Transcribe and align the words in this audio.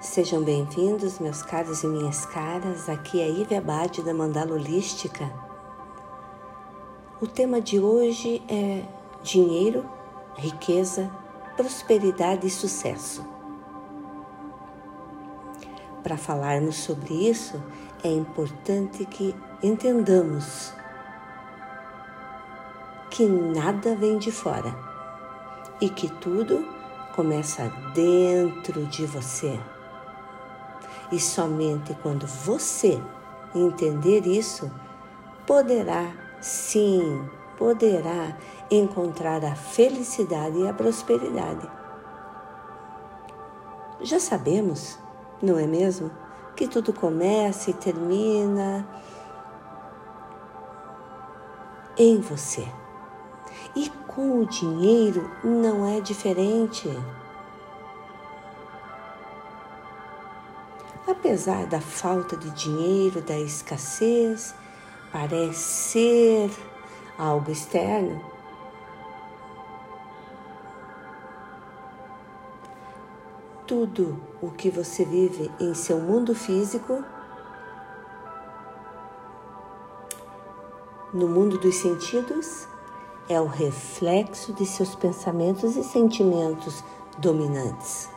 Sejam 0.00 0.42
bem-vindos, 0.42 1.18
meus 1.18 1.42
caros 1.42 1.82
e 1.82 1.86
minhas 1.86 2.24
caras. 2.24 2.88
Aqui 2.88 3.20
é 3.20 3.28
Ive 3.28 3.54
Abade 3.54 4.02
da 4.02 4.14
Mandala 4.14 4.54
Holística. 4.54 5.30
O 7.20 7.26
tema 7.26 7.60
de 7.60 7.78
hoje 7.78 8.42
é 8.48 8.82
dinheiro, 9.22 9.84
riqueza, 10.36 11.10
prosperidade 11.54 12.46
e 12.46 12.50
sucesso. 12.50 13.22
Para 16.02 16.16
falarmos 16.16 16.76
sobre 16.76 17.12
isso, 17.28 17.62
é 18.02 18.08
importante 18.08 19.04
que 19.04 19.36
entendamos 19.62 20.72
que 23.10 23.26
nada 23.26 23.94
vem 23.96 24.16
de 24.16 24.32
fora 24.32 24.74
e 25.78 25.90
que 25.90 26.08
tudo 26.08 26.66
começa 27.14 27.68
dentro 27.94 28.86
de 28.86 29.04
você. 29.04 29.60
E 31.12 31.18
somente 31.18 31.94
quando 32.02 32.26
você 32.26 33.00
entender 33.54 34.26
isso, 34.26 34.70
poderá, 35.46 36.12
sim, 36.40 37.28
poderá 37.58 38.36
encontrar 38.70 39.44
a 39.44 39.54
felicidade 39.54 40.58
e 40.58 40.68
a 40.68 40.72
prosperidade. 40.72 41.68
Já 44.00 44.20
sabemos, 44.20 44.98
não 45.42 45.58
é 45.58 45.66
mesmo? 45.66 46.10
Que 46.56 46.68
tudo 46.68 46.92
começa 46.92 47.70
e 47.70 47.74
termina 47.74 48.86
em 51.98 52.20
você. 52.20 52.66
E 53.74 53.90
com 54.06 54.40
o 54.40 54.46
dinheiro 54.46 55.30
não 55.44 55.86
é 55.86 56.00
diferente. 56.00 56.88
Apesar 61.06 61.66
da 61.66 61.80
falta 61.80 62.36
de 62.36 62.50
dinheiro, 62.50 63.20
da 63.22 63.38
escassez, 63.38 64.54
parecer 65.10 66.50
algo 67.18 67.50
externo, 67.50 68.20
tudo 73.66 74.20
o 74.42 74.50
que 74.50 74.70
você 74.70 75.04
vive 75.04 75.50
em 75.60 75.74
seu 75.74 76.00
mundo 76.00 76.34
físico, 76.34 77.04
no 81.14 81.26
mundo 81.28 81.58
dos 81.58 81.76
sentidos, 81.76 82.68
é 83.28 83.40
o 83.40 83.46
reflexo 83.46 84.52
de 84.52 84.66
seus 84.66 84.94
pensamentos 84.94 85.76
e 85.76 85.84
sentimentos 85.84 86.84
dominantes. 87.18 88.08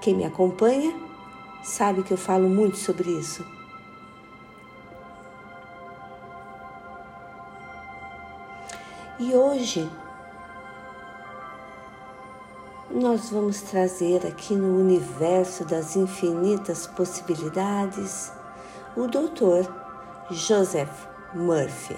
Quem 0.00 0.14
me 0.14 0.24
acompanha 0.24 0.94
sabe 1.64 2.02
que 2.02 2.12
eu 2.12 2.18
falo 2.18 2.48
muito 2.48 2.76
sobre 2.76 3.10
isso. 3.10 3.44
E 9.18 9.34
hoje 9.34 9.90
nós 12.90 13.30
vamos 13.30 13.62
trazer 13.62 14.26
aqui 14.26 14.54
no 14.54 14.78
universo 14.78 15.64
das 15.64 15.96
infinitas 15.96 16.86
possibilidades 16.86 18.30
o 18.96 19.06
Dr. 19.06 19.68
Joseph 20.30 21.06
Murphy. 21.32 21.96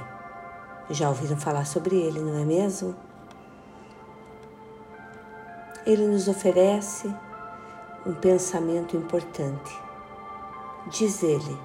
Já 0.90 1.08
ouviram 1.08 1.36
falar 1.36 1.66
sobre 1.66 1.96
ele, 1.96 2.20
não 2.20 2.38
é 2.38 2.44
mesmo? 2.44 2.94
Ele 5.84 6.06
nos 6.06 6.28
oferece 6.28 7.12
um 8.06 8.14
pensamento 8.14 8.96
importante. 8.96 9.76
Diz 10.86 11.22
ele: 11.22 11.58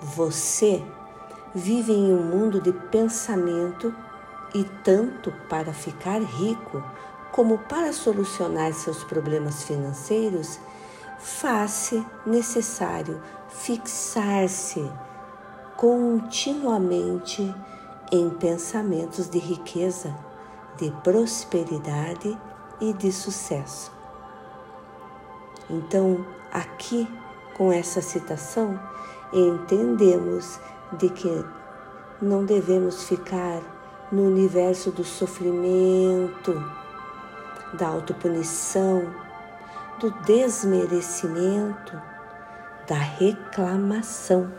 Você 0.00 0.82
vive 1.54 1.92
em 1.92 2.12
um 2.12 2.22
mundo 2.22 2.60
de 2.60 2.72
pensamento 2.72 3.94
e 4.54 4.64
tanto 4.82 5.32
para 5.48 5.72
ficar 5.72 6.20
rico 6.20 6.82
como 7.30 7.58
para 7.58 7.92
solucionar 7.92 8.72
seus 8.72 9.04
problemas 9.04 9.62
financeiros, 9.62 10.58
faz-se 11.18 12.04
necessário 12.26 13.22
fixar-se 13.48 14.90
continuamente 15.76 17.54
em 18.10 18.30
pensamentos 18.30 19.28
de 19.28 19.38
riqueza, 19.38 20.14
de 20.76 20.90
prosperidade 21.02 22.36
e 22.80 22.92
de 22.92 23.12
sucesso. 23.12 23.99
Então, 25.70 26.26
aqui 26.52 27.08
com 27.56 27.72
essa 27.72 28.02
citação, 28.02 28.78
entendemos 29.32 30.58
de 30.92 31.08
que 31.08 31.44
não 32.20 32.44
devemos 32.44 33.04
ficar 33.04 33.60
no 34.10 34.24
universo 34.24 34.90
do 34.90 35.04
sofrimento, 35.04 36.52
da 37.74 37.86
autopunição, 37.86 39.14
do 40.00 40.10
desmerecimento, 40.24 42.00
da 42.88 42.96
reclamação. 42.96 44.52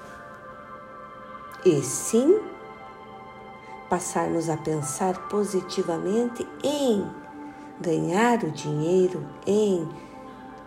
E 1.65 1.81
sim, 1.81 2.39
passarmos 3.89 4.49
a 4.49 4.55
pensar 4.55 5.27
positivamente 5.27 6.47
em 6.63 7.05
ganhar 7.81 8.41
o 8.43 8.51
dinheiro, 8.51 9.27
em 9.45 9.89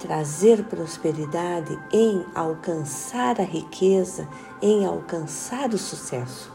trazer 0.04 0.64
prosperidade, 0.64 1.78
em 1.90 2.26
alcançar 2.34 3.40
a 3.40 3.42
riqueza, 3.42 4.28
em 4.60 4.84
alcançar 4.84 5.70
o 5.70 5.78
sucesso. 5.78 6.52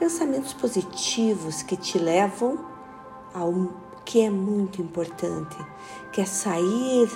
Pensamentos 0.00 0.52
positivos 0.52 1.62
que 1.62 1.76
te 1.76 1.96
levam 1.96 2.58
ao 3.32 3.52
que 4.04 4.22
é 4.22 4.28
muito 4.28 4.82
importante, 4.82 5.56
que 6.10 6.20
é 6.20 6.24
sair 6.24 7.08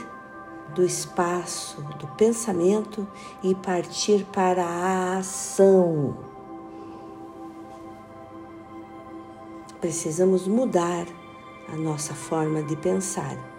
do 0.72 0.84
espaço 0.84 1.82
do 1.98 2.06
pensamento 2.16 3.04
e 3.42 3.56
partir 3.56 4.24
para 4.26 4.64
a 4.64 5.18
ação. 5.18 6.16
Precisamos 9.80 10.46
mudar 10.46 11.06
a 11.72 11.76
nossa 11.76 12.14
forma 12.14 12.62
de 12.62 12.76
pensar 12.76 13.53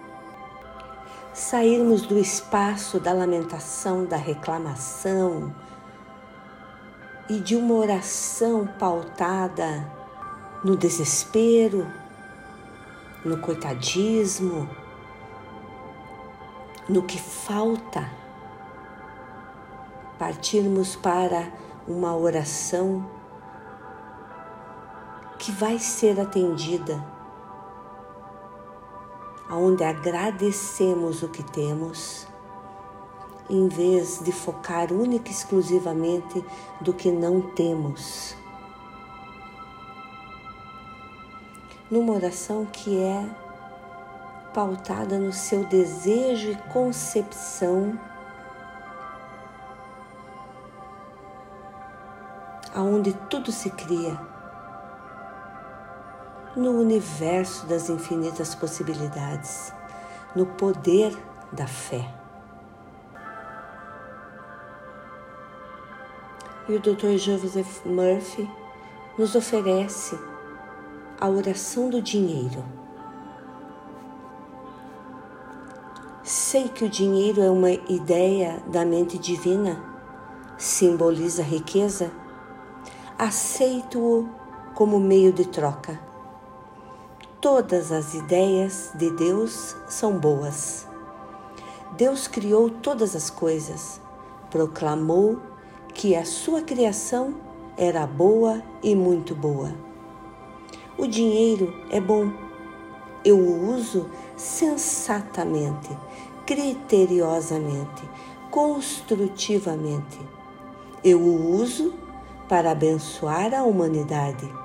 sairmos 1.36 2.04
do 2.04 2.18
espaço 2.18 2.98
da 2.98 3.12
lamentação, 3.12 4.06
da 4.06 4.16
reclamação 4.16 5.54
e 7.30 7.42
de 7.42 7.58
uma 7.58 7.74
oração 7.74 8.66
pautada 8.80 9.86
no 10.64 10.78
desespero, 10.78 11.86
no 13.26 13.38
coitadismo, 13.40 14.70
no 16.88 17.04
que 17.04 17.20
falta, 17.20 18.10
partirmos 20.18 20.96
para 20.96 21.52
uma 21.86 22.16
oração 22.16 23.06
que 25.38 25.52
vai 25.52 25.80
ser 25.80 26.18
atendida 26.18 27.04
onde 29.50 29.84
agradecemos 29.84 31.22
o 31.22 31.30
que 31.30 31.44
temos, 31.44 32.28
em 33.50 33.68
vez 33.68 34.20
de 34.24 34.32
focar 34.32 34.92
única 34.92 35.30
e 35.30 35.32
exclusivamente 35.32 36.44
do 36.82 36.94
que 36.94 37.12
não 37.12 37.42
temos. 37.42 38.36
Numa 41.90 42.14
oração 42.14 42.66
que 42.66 43.00
é 43.00 43.24
pautada 44.54 45.20
no 45.20 45.32
seu 45.32 45.64
desejo 45.66 46.52
e 46.52 46.56
concepção, 46.72 48.00
aonde 52.74 53.14
tudo 53.30 53.52
se 53.52 53.70
cria 53.70 54.35
no 56.56 56.72
universo 56.72 57.66
das 57.68 57.90
infinitas 57.90 58.56
possibilidades, 58.56 59.74
no 60.34 60.46
poder 60.46 61.16
da 61.52 61.68
fé. 61.68 62.08
E 66.70 66.76
o 66.76 66.80
Dr. 66.80 67.18
Joseph 67.18 67.86
Murphy 67.86 68.50
nos 69.18 69.36
oferece 69.36 70.18
a 71.20 71.28
oração 71.28 71.90
do 71.90 72.02
dinheiro. 72.02 72.64
Sei 76.24 76.70
que 76.70 76.86
o 76.86 76.90
dinheiro 76.90 77.42
é 77.42 77.50
uma 77.52 77.72
ideia 77.72 78.64
da 78.68 78.84
mente 78.84 79.18
divina, 79.18 79.84
simboliza 80.58 81.44
riqueza. 81.44 82.12
Aceito-o 83.20 84.28
como 84.74 85.00
meio 85.00 85.32
de 85.32 85.46
troca 85.46 86.15
Todas 87.46 87.92
as 87.92 88.16
ideias 88.16 88.90
de 88.96 89.12
Deus 89.12 89.76
são 89.88 90.18
boas. 90.18 90.88
Deus 91.96 92.28
criou 92.28 92.72
todas 92.72 93.16
as 93.16 93.30
coisas, 93.30 94.02
proclamou 94.50 95.40
que 95.94 96.16
a 96.16 96.26
sua 96.26 96.64
criação 96.64 97.36
era 97.78 98.08
boa 98.08 98.64
e 98.82 98.96
muito 98.96 99.36
boa. 99.36 99.72
O 100.98 101.06
dinheiro 101.06 101.72
é 101.92 102.02
bom. 102.02 102.32
Eu 103.24 103.38
o 103.38 103.76
uso 103.76 104.10
sensatamente, 104.36 105.96
criteriosamente, 106.48 108.10
construtivamente. 108.50 110.18
Eu 111.04 111.20
o 111.20 111.52
uso 111.58 111.94
para 112.50 112.72
abençoar 112.72 113.54
a 113.54 113.62
humanidade. 113.62 114.65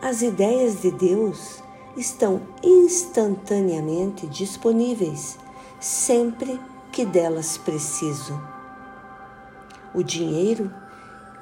As 0.00 0.22
ideias 0.22 0.80
de 0.80 0.92
Deus 0.92 1.60
estão 1.96 2.40
instantaneamente 2.62 4.28
disponíveis 4.28 5.36
sempre 5.80 6.60
que 6.92 7.04
delas 7.04 7.58
preciso. 7.58 8.40
O 9.92 10.04
dinheiro 10.04 10.72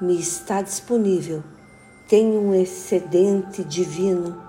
me 0.01 0.19
está 0.19 0.63
disponível, 0.63 1.43
tem 2.07 2.35
um 2.35 2.55
excedente 2.55 3.63
divino. 3.63 4.41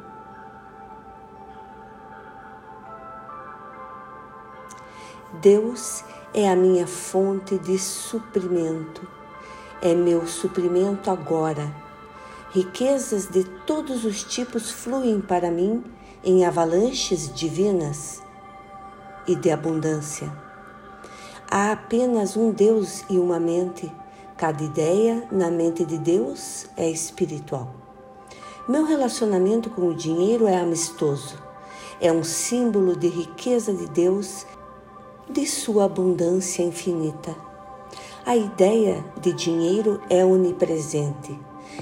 Deus 5.43 6.02
é 6.32 6.49
a 6.49 6.56
minha 6.56 6.87
fonte 6.87 7.58
de 7.58 7.78
suprimento, 7.78 9.06
é 9.82 9.94
meu 9.94 10.26
suprimento 10.26 11.11
agora. 11.11 11.88
Riquezas 12.50 13.27
de 13.27 13.45
todos 13.45 14.06
os 14.06 14.25
tipos 14.25 14.71
fluem 14.71 15.21
para 15.21 15.50
mim 15.50 15.85
em 16.25 16.47
avalanches 16.47 17.31
divinas 17.35 18.23
e 19.27 19.35
de 19.35 19.50
abundância. 19.50 20.33
Há 21.50 21.73
apenas 21.73 22.39
um 22.39 22.50
Deus 22.50 23.05
e 23.11 23.19
uma 23.19 23.39
mente. 23.39 23.93
Cada 24.39 24.65
ideia 24.65 25.29
na 25.31 25.50
mente 25.50 25.85
de 25.85 25.99
Deus 25.99 26.67
é 26.75 26.89
espiritual. 26.89 27.75
Meu 28.67 28.85
relacionamento 28.87 29.69
com 29.69 29.89
o 29.89 29.95
dinheiro 29.95 30.47
é 30.47 30.56
amistoso. 30.56 31.37
É 32.00 32.11
um 32.11 32.25
símbolo 32.25 32.97
de 32.97 33.09
riqueza 33.09 33.75
de 33.75 33.87
Deus, 33.89 34.47
de 35.29 35.47
sua 35.47 35.85
abundância 35.85 36.62
infinita. 36.62 37.48
A 38.28 38.36
ideia 38.36 39.02
de 39.19 39.32
dinheiro 39.32 40.02
é 40.10 40.22
onipresente. 40.22 41.40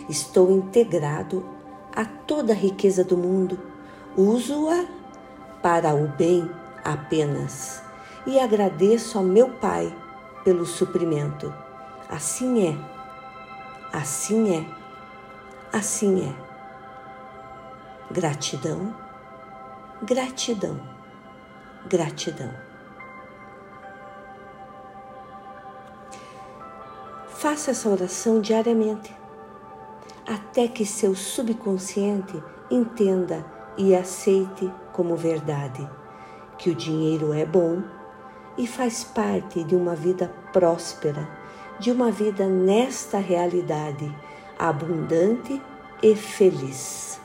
Estou 0.08 0.48
integrado 0.52 1.44
a 1.92 2.04
toda 2.04 2.52
a 2.52 2.56
riqueza 2.56 3.02
do 3.02 3.16
mundo. 3.16 3.58
Uso-a 4.16 4.86
para 5.60 5.92
o 5.92 6.06
bem 6.06 6.48
apenas 6.84 7.82
e 8.24 8.38
agradeço 8.38 9.18
ao 9.18 9.24
meu 9.24 9.54
Pai 9.54 9.92
pelo 10.44 10.64
suprimento. 10.64 11.52
Assim 12.08 12.68
é, 12.68 12.78
assim 13.92 14.54
é, 14.54 14.64
assim 15.76 16.28
é. 16.28 18.12
Gratidão, 18.12 18.94
gratidão, 20.00 20.80
gratidão. 21.88 22.65
Faça 27.38 27.72
essa 27.72 27.90
oração 27.90 28.40
diariamente, 28.40 29.14
até 30.26 30.66
que 30.66 30.86
seu 30.86 31.14
subconsciente 31.14 32.42
entenda 32.70 33.44
e 33.76 33.94
aceite 33.94 34.72
como 34.90 35.14
verdade 35.14 35.86
que 36.56 36.70
o 36.70 36.74
dinheiro 36.74 37.34
é 37.34 37.44
bom 37.44 37.82
e 38.56 38.66
faz 38.66 39.04
parte 39.04 39.62
de 39.64 39.76
uma 39.76 39.94
vida 39.94 40.34
próspera, 40.50 41.28
de 41.78 41.90
uma 41.90 42.10
vida 42.10 42.46
nesta 42.48 43.18
realidade 43.18 44.10
abundante 44.58 45.60
e 46.02 46.16
feliz. 46.16 47.20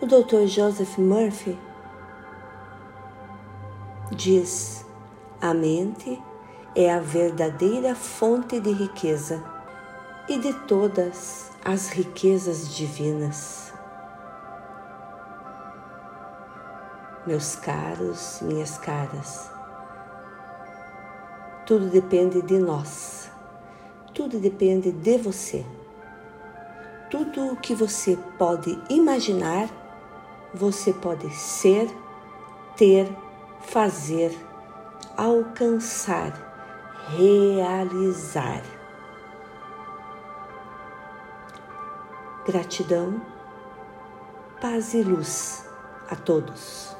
O 0.00 0.06
Dr. 0.06 0.46
Joseph 0.46 0.96
Murphy 0.96 1.65
diz: 4.10 4.84
a 5.40 5.52
mente 5.52 6.20
é 6.74 6.92
a 6.92 7.00
verdadeira 7.00 7.94
fonte 7.94 8.60
de 8.60 8.70
riqueza 8.70 9.42
e 10.28 10.38
de 10.38 10.52
todas 10.66 11.50
as 11.64 11.88
riquezas 11.88 12.74
divinas. 12.74 13.72
Meus 17.26 17.56
caros, 17.56 18.38
minhas 18.42 18.78
caras, 18.78 19.50
tudo 21.66 21.90
depende 21.90 22.40
de 22.42 22.58
nós, 22.58 23.30
tudo 24.14 24.38
depende 24.38 24.92
de 24.92 25.18
você. 25.18 25.66
Tudo 27.10 27.52
o 27.52 27.56
que 27.56 27.74
você 27.74 28.16
pode 28.38 28.78
imaginar, 28.88 29.68
você 30.52 30.92
pode 30.92 31.28
ser, 31.34 31.88
ter, 32.76 33.08
fazer, 33.66 34.36
alcançar, 35.16 36.32
realizar. 37.08 38.62
Gratidão, 42.46 43.20
paz 44.60 44.94
e 44.94 45.02
luz 45.02 45.68
a 46.08 46.14
todos. 46.14 46.95